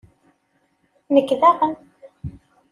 [1.13, 1.73] Nekk daɣen!